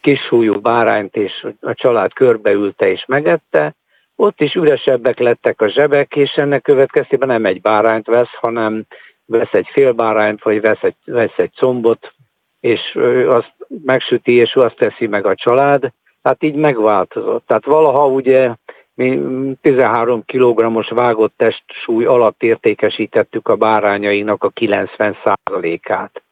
[0.00, 3.74] kissúlyú bárányt, és a család körbeülte és megette,
[4.16, 8.84] ott is üresebbek lettek a zsebek, és ennek következtében nem egy bárányt vesz, hanem
[9.24, 12.14] vesz egy fél bárányt, vagy vesz egy, vesz egy combot,
[12.60, 15.92] és azt megsüti, és azt teszi meg a család.
[16.22, 17.46] Hát így megváltozott.
[17.46, 18.50] Tehát valaha ugye
[18.94, 19.20] mi
[19.60, 26.22] 13 kg-os vágott testsúly alatt értékesítettük a bárányainak a 90%-át.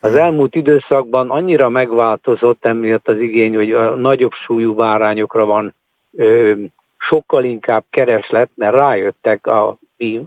[0.00, 5.74] Az elmúlt időszakban annyira megváltozott emiatt az igény, hogy a nagyobb súlyú bárányokra van
[6.16, 6.52] ö,
[6.98, 10.26] sokkal inkább kereslet, mert rájöttek a mi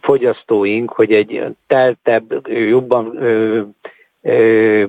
[0.00, 3.18] fogyasztóink, hogy egy teltebb, jobban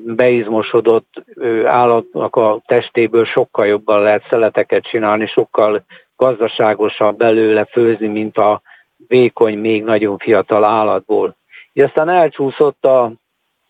[0.03, 1.23] beizmosodott
[1.65, 5.83] állatnak a testéből sokkal jobban lehet szeleteket csinálni, sokkal
[6.15, 8.61] gazdaságosabb belőle főzni, mint a
[9.07, 11.35] vékony, még nagyon fiatal állatból.
[11.73, 13.11] És aztán elcsúszott a,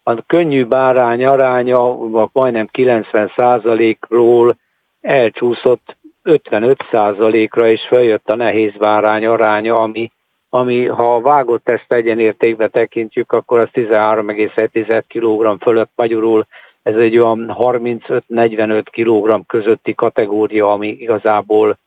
[0.03, 1.95] a könnyű bárány aránya,
[2.31, 4.55] majdnem 90% ról
[5.01, 10.11] elcsúszott 55%-ra is feljött a nehéz bárány aránya, ami,
[10.53, 16.47] ami ha a vágott ezt egyenértékbe tekintjük, akkor az 13,7 kg fölött magyarul
[16.83, 21.77] ez egy olyan 35-45 kg közötti kategória, ami igazából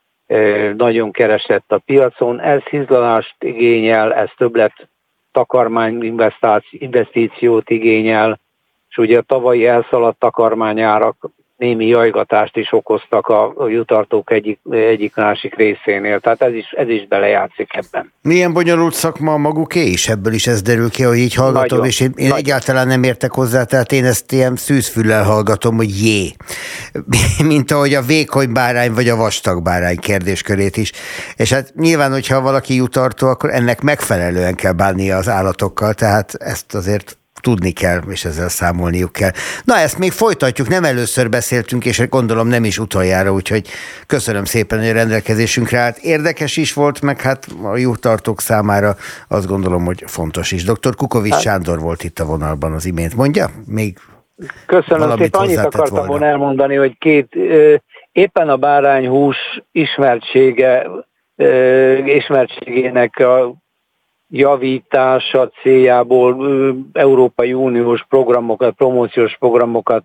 [0.77, 2.41] nagyon keresett a piacon.
[2.41, 4.87] Ez hizlalást igényel, ez többlet
[5.31, 6.17] takarmány
[6.71, 8.39] investíciót igényel,
[8.89, 15.55] és ugye a tavalyi elszaladt takarmányárak némi jajgatást is okoztak a jutartók egyik, egyik másik
[15.55, 16.19] részénél.
[16.19, 18.11] Tehát ez is, ez is belejátszik ebben.
[18.21, 20.07] Milyen bonyolult szakma a maguké is?
[20.07, 21.85] Ebből is ez derül ki, hogy így hallgatom, Nagyon.
[21.85, 26.31] és én, én egyáltalán nem értek hozzá, tehát én ezt ilyen szűzfüllel hallgatom, hogy jé.
[27.43, 30.91] Mint ahogy a vékony bárány vagy a vastag bárány kérdéskörét is.
[31.35, 36.75] És hát nyilván, hogyha valaki jutartó, akkor ennek megfelelően kell bánnia az állatokkal, tehát ezt
[36.75, 39.31] azért tudni kell, és ezzel számolniuk kell.
[39.63, 43.67] Na, ezt még folytatjuk, nem először beszéltünk, és gondolom nem is utoljára, úgyhogy
[44.07, 45.97] köszönöm szépen, hogy a rendelkezésünkre állt.
[45.97, 48.95] Érdekes is volt, meg hát a jutartók számára
[49.27, 50.63] azt gondolom, hogy fontos is.
[50.63, 50.95] Dr.
[50.95, 53.15] Kukovics hát, Sándor volt itt a vonalban az imént.
[53.15, 53.49] Mondja?
[53.65, 53.97] Még
[54.65, 57.35] Köszönöm szépen, annyit akartam volna elmondani, hogy két,
[58.11, 59.37] éppen a bárányhús
[59.71, 60.87] ismertsége,
[62.05, 63.55] ismertségének a
[64.29, 66.47] javítása céljából
[66.93, 70.03] Európai Uniós programokat, promóciós programokat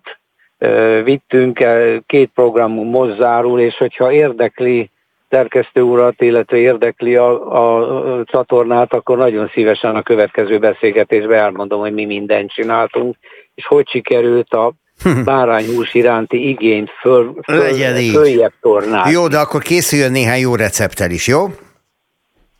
[1.03, 1.63] vittünk,
[2.05, 4.89] két programunk most zárul, és hogyha érdekli
[5.29, 7.29] szerkesztő urat, illetve érdekli a,
[7.61, 13.15] a csatornát, akkor nagyon szívesen a következő beszélgetésben elmondom, hogy mi mindent csináltunk,
[13.55, 14.73] és hogy sikerült a
[15.25, 17.73] bárányhús iránti igényt föl, föl,
[18.11, 19.11] följebb tornálni.
[19.11, 21.45] Jó, de akkor készüljön néhány jó recepttel is, jó?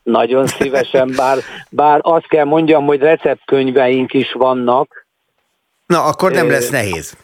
[0.03, 1.37] Nagyon szívesen, bár,
[1.69, 5.07] bár azt kell mondjam, hogy receptkönyveink is vannak.
[5.85, 7.17] Na, akkor nem lesz nehéz.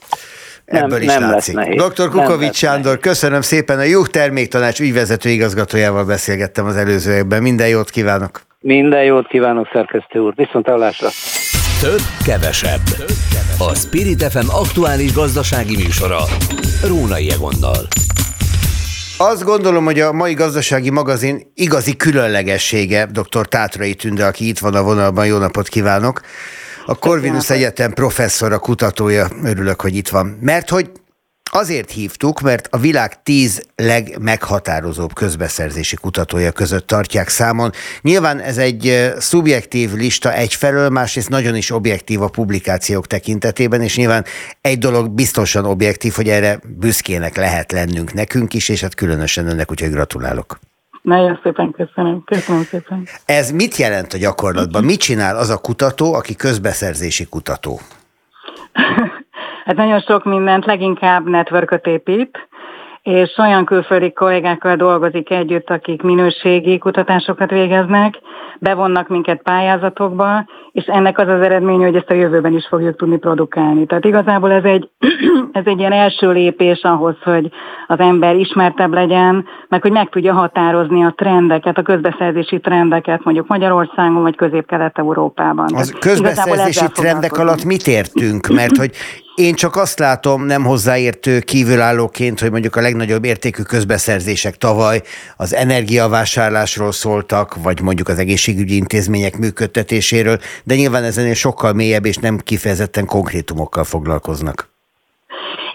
[0.66, 1.56] Ebből nem, is nem látszik.
[1.56, 1.84] Lesz nehéz.
[1.84, 2.10] Dr.
[2.10, 3.00] Kukovics Sándor, nehéz.
[3.02, 3.80] köszönöm szépen.
[3.80, 7.42] A Jó Terméktanács ügyvezető igazgatójával beszélgettem az előzőekben.
[7.42, 8.42] Minden jót kívánok!
[8.60, 10.34] Minden jót kívánok, szerkesztő úr.
[10.36, 11.08] Viszont hallásra!
[11.82, 12.84] Több, kevesebb.
[12.98, 13.70] Több, kevesebb.
[13.72, 16.20] A Spirit FM aktuális gazdasági műsora.
[16.88, 17.88] Rónai Egonnal.
[19.22, 23.48] Azt gondolom, hogy a mai gazdasági magazin igazi különlegessége dr.
[23.48, 26.22] Tátrai Tünde, aki itt van a vonalban, jó napot kívánok.
[26.86, 30.38] A Corvinus Egyetem professzora, kutatója, örülök, hogy itt van.
[30.42, 30.92] Mert hogy
[31.52, 37.72] Azért hívtuk, mert a világ tíz legmeghatározóbb közbeszerzési kutatója között tartják számon.
[38.02, 44.24] Nyilván ez egy szubjektív lista egyfelől, másrészt nagyon is objektív a publikációk tekintetében, és nyilván
[44.62, 49.72] egy dolog biztosan objektív, hogy erre büszkének lehet lennünk nekünk is, és hát különösen önnek,
[49.72, 50.60] úgyhogy gratulálok.
[51.02, 52.24] Nagyon szépen köszönöm.
[52.26, 53.08] Köszönöm szépen.
[53.26, 54.84] Ez mit jelent a gyakorlatban?
[54.84, 57.80] Mit csinál az a kutató, aki közbeszerzési kutató?
[59.70, 62.48] Hát nagyon sok mindent, leginkább networköt épít,
[63.04, 68.20] és olyan külföldi kollégákkal dolgozik együtt, akik minőségi kutatásokat végeznek,
[68.60, 73.18] bevonnak minket pályázatokba, és ennek az az eredmény, hogy ezt a jövőben is fogjuk tudni
[73.18, 73.86] produkálni.
[73.86, 74.90] Tehát igazából ez egy,
[75.52, 77.50] ez egy ilyen első lépés ahhoz, hogy
[77.88, 83.48] az ember ismertebb legyen, meg hogy meg tudja határozni a trendeket, a közbeszerzési trendeket, mondjuk
[83.48, 85.76] Magyarországon vagy Közép-Kelet-Európában.
[85.76, 88.48] Az közbeszerzési trendek alatt mit értünk?
[88.48, 88.92] Mert hogy
[89.40, 95.02] én csak azt látom nem hozzáértő kívülállóként, hogy mondjuk a legnagyobb értékű közbeszerzések tavaly
[95.38, 102.18] az energiavásárlásról szóltak, vagy mondjuk az egészségügyi intézmények működtetéséről, de nyilván ezen sokkal mélyebb és
[102.18, 104.70] nem kifejezetten konkrétumokkal foglalkoznak.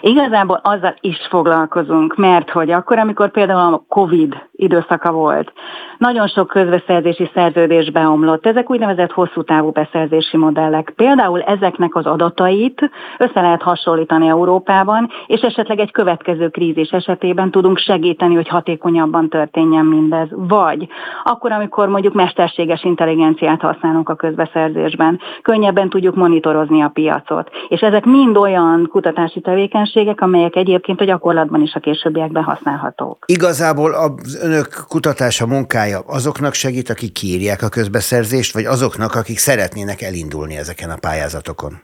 [0.01, 5.53] Igazából azzal is foglalkozunk, mert hogy akkor, amikor például a COVID időszaka volt,
[5.97, 8.45] nagyon sok közbeszerzési szerződés beomlott.
[8.45, 10.93] Ezek úgynevezett hosszú távú beszerzési modellek.
[10.95, 17.77] Például ezeknek az adatait össze lehet hasonlítani Európában, és esetleg egy következő krízis esetében tudunk
[17.77, 20.27] segíteni, hogy hatékonyabban történjen mindez.
[20.31, 20.87] Vagy
[21.23, 27.49] akkor, amikor mondjuk mesterséges intelligenciát használunk a közbeszerzésben, könnyebben tudjuk monitorozni a piacot.
[27.67, 33.23] És ezek mind olyan kutatási tevékenységek, amelyek egyébként a gyakorlatban is a későbbiekben használhatók.
[33.25, 40.01] Igazából az önök kutatása munkája azoknak segít, akik kiírják a közbeszerzést, vagy azoknak, akik szeretnének
[40.01, 41.81] elindulni ezeken a pályázatokon?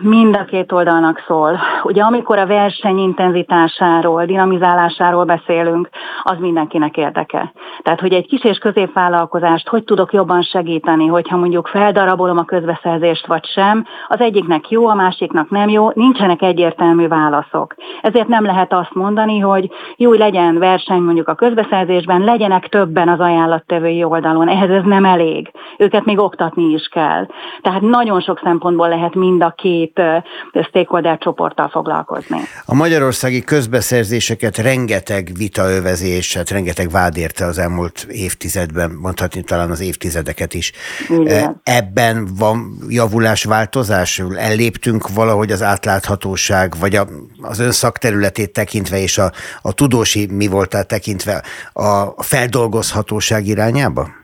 [0.00, 1.58] Mind a két oldalnak szól.
[1.82, 5.88] Ugye amikor a verseny intenzitásáról, dinamizálásáról beszélünk,
[6.22, 7.52] az mindenkinek érdeke.
[7.82, 13.26] Tehát, hogy egy kis és középvállalkozást hogy tudok jobban segíteni, hogyha mondjuk feldarabolom a közbeszerzést
[13.26, 17.74] vagy sem, az egyiknek jó, a másiknak nem jó, nincsenek egyértelmű válaszok.
[18.00, 23.20] Ezért nem lehet azt mondani, hogy jó, legyen verseny mondjuk a közbeszerzésben, legyenek többen az
[23.20, 24.48] ajánlattevői oldalon.
[24.48, 25.50] Ehhez ez nem elég.
[25.78, 27.26] Őket még oktatni is kell.
[27.60, 32.38] Tehát nagyon sok szempontból lehet mind a két két stakeholder csoporttal foglalkozni.
[32.64, 39.80] A magyarországi közbeszerzéseket rengeteg vitaövezés, hát rengeteg vád érte az elmúlt évtizedben, mondhatni talán az
[39.80, 40.72] évtizedeket is.
[41.08, 41.60] Igen.
[41.62, 44.22] Ebben van javulás, változás?
[44.36, 47.06] Elléptünk valahogy az átláthatóság, vagy a,
[47.40, 49.32] az ön szakterületét tekintve, és a,
[49.62, 54.22] a tudósi mi voltál tekintve a feldolgozhatóság irányába?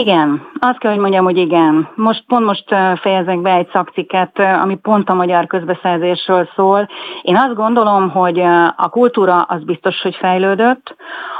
[0.00, 1.88] Igen, azt kell, hogy mondjam, hogy igen.
[1.94, 2.64] Most pont most
[3.00, 6.88] fejezek be egy szakcikket, ami pont a magyar közbeszerzésről szól.
[7.22, 8.40] Én azt gondolom, hogy
[8.76, 10.96] a kultúra az biztos, hogy fejlődött.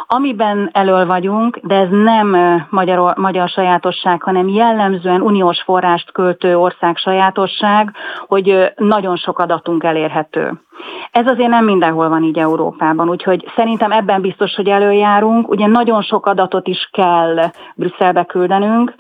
[0.07, 2.37] Amiben elől vagyunk, de ez nem
[2.71, 7.93] magyar, magyar sajátosság, hanem jellemzően uniós forrást költő ország sajátosság,
[8.27, 10.61] hogy nagyon sok adatunk elérhető.
[11.11, 15.49] Ez azért nem mindenhol van így Európában, úgyhogy szerintem ebben biztos, hogy előjárunk.
[15.49, 18.95] Ugye nagyon sok adatot is kell Brüsszelbe küldenünk,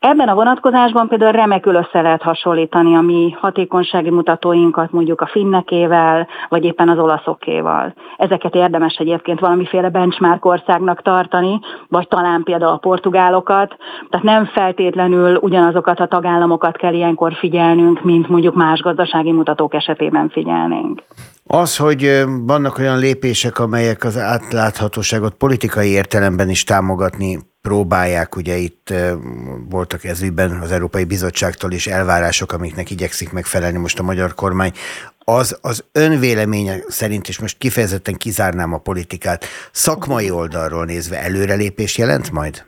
[0.00, 6.28] Ebben a vonatkozásban például remekül össze lehet hasonlítani a mi hatékonysági mutatóinkat mondjuk a finnekével,
[6.48, 7.94] vagy éppen az olaszokéval.
[8.16, 13.76] Ezeket érdemes egyébként valamiféle benchmark országnak tartani, vagy talán például a portugálokat.
[14.10, 20.28] Tehát nem feltétlenül ugyanazokat a tagállamokat kell ilyenkor figyelnünk, mint mondjuk más gazdasági mutatók esetében
[20.28, 21.02] figyelnénk.
[21.46, 28.94] Az, hogy vannak olyan lépések, amelyek az átláthatóságot politikai értelemben is támogatni próbálják, ugye itt
[29.70, 34.72] voltak ezügyben az Európai Bizottságtól is elvárások, amiknek igyekszik megfelelni most a magyar kormány,
[35.24, 42.30] az az önvéleménye szerint, és most kifejezetten kizárnám a politikát, szakmai oldalról nézve előrelépés jelent
[42.30, 42.66] majd?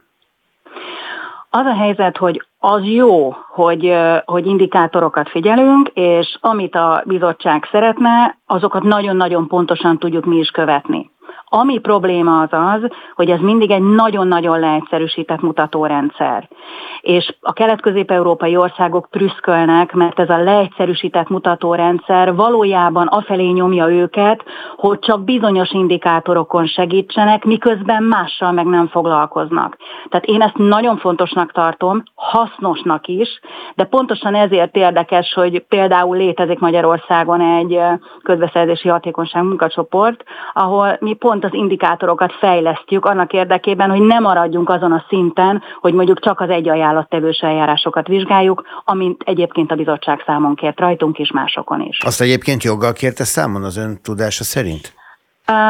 [1.50, 8.38] Az a helyzet, hogy az jó, hogy, hogy indikátorokat figyelünk, és amit a bizottság szeretne,
[8.46, 11.10] azokat nagyon-nagyon pontosan tudjuk mi is követni.
[11.52, 16.48] Ami probléma az az, hogy ez mindig egy nagyon-nagyon leegyszerűsített mutatórendszer.
[17.00, 24.44] És a kelet-közép-európai országok prüszkölnek, mert ez a leegyszerűsített mutatórendszer valójában afelé nyomja őket,
[24.76, 29.76] hogy csak bizonyos indikátorokon segítsenek, miközben mással meg nem foglalkoznak.
[30.08, 33.40] Tehát én ezt nagyon fontosnak tartom, hasznosnak is,
[33.74, 37.78] de pontosan ezért érdekes, hogy például létezik Magyarországon egy
[38.22, 44.68] közbeszerzési hatékonyság munkacsoport, ahol mi pont pont az indikátorokat fejlesztjük annak érdekében, hogy ne maradjunk
[44.68, 50.22] azon a szinten, hogy mondjuk csak az egy ajánlattevős eljárásokat vizsgáljuk, amint egyébként a bizottság
[50.26, 51.98] számon kért rajtunk is, másokon is.
[52.04, 54.98] Azt egyébként joggal kérte számon az ön tudása szerint?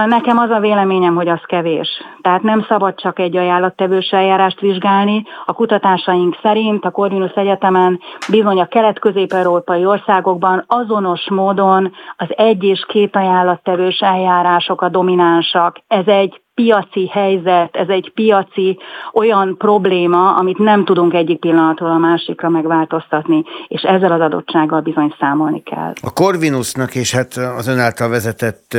[0.06, 1.88] Nekem az a véleményem, hogy az kevés.
[2.22, 5.24] Tehát nem szabad csak egy ajánlattevős eljárást vizsgálni.
[5.44, 12.84] A kutatásaink szerint a Corvinus Egyetemen bizony a kelet-közép-európai országokban azonos módon az egy és
[12.88, 15.76] két ajánlattevős eljárások a dominánsak.
[15.86, 18.78] Ez egy piaci helyzet, ez egy piaci
[19.12, 25.14] olyan probléma, amit nem tudunk egyik pillanatról a másikra megváltoztatni, és ezzel az adottsággal bizony
[25.20, 25.92] számolni kell.
[26.02, 28.76] A Corvinusnak és hát az ön által vezetett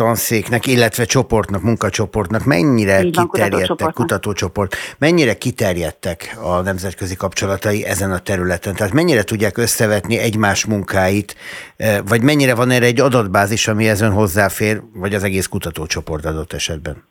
[0.00, 3.94] tanszéknek, illetve csoportnak, munkacsoportnak mennyire Így van, kiterjedtek, kutatócsoportnak.
[3.94, 8.74] kutatócsoport, mennyire kiterjedtek a nemzetközi kapcsolatai ezen a területen?
[8.74, 11.36] Tehát mennyire tudják összevetni egymás munkáit,
[11.76, 16.52] eh, vagy mennyire van erre egy adatbázis, ami ezen hozzáfér, vagy az egész kutatócsoport adott
[16.52, 17.04] esetben?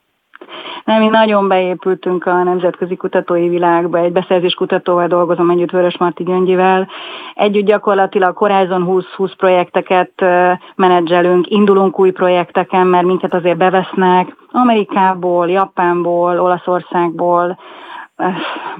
[0.84, 6.22] Nem, mi nagyon beépültünk a nemzetközi kutatói világba, egy beszerzés kutatóval dolgozom együtt Vörös Marti
[6.22, 6.88] Gyöngyével.
[7.34, 10.12] Együtt gyakorlatilag Horizon 2020 projekteket
[10.74, 17.58] menedzselünk, indulunk új projekteken, mert minket azért bevesznek Amerikából, Japánból, Olaszországból,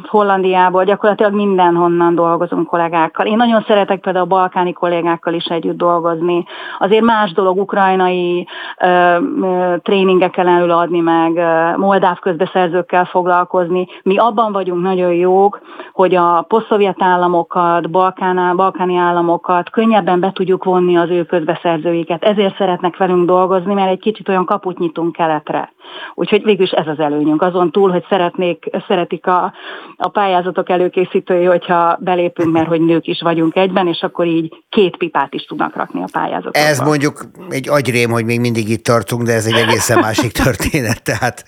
[0.08, 3.26] Hollandiából, gyakorlatilag mindenhonnan dolgozunk kollégákkal.
[3.26, 6.44] Én nagyon szeretek például a balkáni kollégákkal is együtt dolgozni.
[6.78, 8.46] Azért más dolog ukrajnai
[8.80, 13.86] ö, ö, tréningekkel előadni, meg ö, moldáv közbeszerzőkkel foglalkozni.
[14.02, 15.60] Mi abban vagyunk nagyon jók,
[15.92, 22.24] hogy a posztszovjet államokat, balkán, balkáni államokat könnyebben be tudjuk vonni az ő közbeszerzőiket.
[22.24, 25.72] Ezért szeretnek velünk dolgozni, mert egy kicsit olyan kaput nyitunk keletre.
[26.14, 27.42] Úgyhogy végül is ez az előnyünk.
[27.42, 29.52] Azon túl, hogy szeretnék, szeretik a,
[29.96, 34.96] a pályázatok előkészítői, hogyha belépünk, mert hogy nők is vagyunk egyben, és akkor így két
[34.96, 36.58] pipát is tudnak rakni a pályázatokba.
[36.58, 41.02] Ez mondjuk egy agyrém, hogy még mindig itt tartunk, de ez egy egészen másik történet.
[41.02, 41.44] Tehát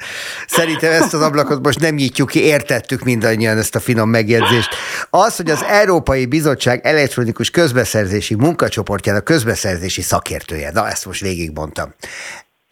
[0.47, 4.75] szerintem ezt az ablakot most nem nyitjuk ki, értettük mindannyian ezt a finom megjegyzést.
[5.11, 11.95] Az, hogy az Európai Bizottság elektronikus közbeszerzési munkacsoportjának közbeszerzési szakértője, na ezt most végigmondtam.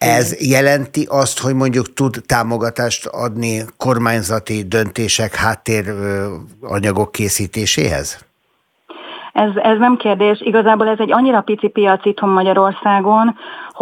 [0.01, 8.25] Ez jelenti azt, hogy mondjuk tud támogatást adni kormányzati döntések háttér ö, anyagok készítéséhez?
[9.33, 10.41] Ez, ez nem kérdés.
[10.41, 13.35] Igazából ez egy annyira pici piac itthon Magyarországon,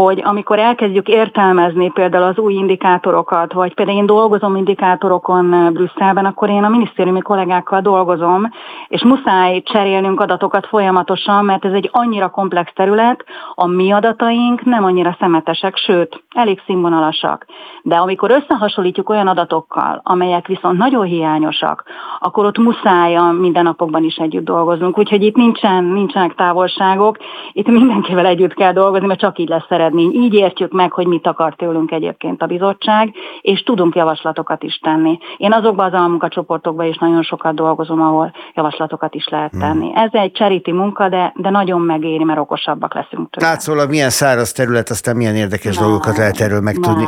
[0.04, 6.26] hogy amikor elkezdjük értelmezni például az új indikátorokat, vagy például én dolgozom indikátorokon eh, Brüsszelben,
[6.26, 8.50] akkor én a minisztériumi kollégákkal dolgozom,
[8.88, 13.26] és muszáj cserélnünk adatokat folyamatosan, mert ez egy annyira komplex terület,
[13.56, 17.46] a mi adataink nem annyira szemetesek, sőt, elég színvonalasak.
[17.82, 21.84] De amikor összehasonlítjuk olyan adatokkal, amelyek viszont nagyon hiányosak,
[22.20, 24.98] akkor ott muszáj a mindennapokban is együtt dolgoznunk.
[24.98, 27.18] Úgyhogy itt nincsen, nincsenek távolságok,
[27.52, 29.88] itt mindenkivel együtt kell dolgozni, mert csak így lesz eredmény.
[29.98, 35.18] Így értjük meg, hogy mit akar tőlünk egyébként a bizottság, és tudunk javaslatokat is tenni.
[35.38, 39.92] Én azokban az almunkacsoportokban is nagyon sokat dolgozom, ahol javaslatokat is lehet tenni.
[39.96, 43.48] Ez egy charity munka, de, de nagyon megéri, mert okosabbak leszünk tőle.
[43.48, 47.06] Látszólag milyen száraz terület, aztán milyen érdekes Nem, dolgokat lehet erről megtudni.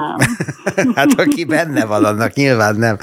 [0.95, 2.97] hát aki benne van, annak nyilván nem.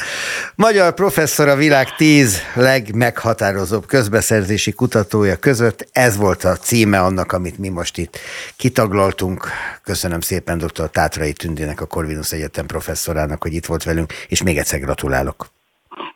[0.56, 5.88] Magyar professzor a világ tíz legmeghatározóbb közbeszerzési kutatója között.
[5.92, 8.18] Ez volt a címe annak, amit mi most itt
[8.56, 9.46] kitaglaltunk.
[9.82, 10.90] Köszönöm szépen dr.
[10.90, 15.46] Tátrai Tündének, a Corvinus Egyetem professzorának, hogy itt volt velünk, és még egyszer gratulálok.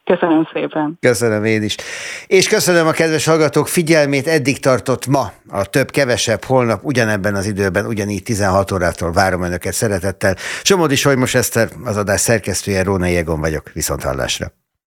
[0.05, 0.97] Köszönöm szépen.
[1.01, 1.77] Köszönöm én is.
[2.27, 7.87] És köszönöm a kedves hallgatók figyelmét, eddig tartott ma a több-kevesebb, holnap ugyanebben az időben,
[7.87, 10.37] ugyanígy 16 órától várom önöket szeretettel.
[10.63, 14.62] Somodi Solymos Eszter, az adás szerkesztője, Róna Jegon vagyok, viszont hallásra.